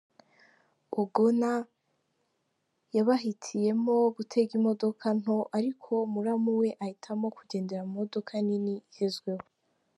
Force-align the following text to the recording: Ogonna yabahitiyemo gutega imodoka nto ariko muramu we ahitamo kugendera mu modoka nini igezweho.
Ogonna 1.01 1.51
yabahitiyemo 2.95 3.93
gutega 4.15 4.51
imodoka 4.59 5.05
nto 5.19 5.37
ariko 5.57 5.91
muramu 6.13 6.49
we 6.59 6.69
ahitamo 6.83 7.25
kugendera 7.37 7.81
mu 7.87 7.93
modoka 7.99 8.33
nini 8.47 8.75
igezweho. 8.89 9.45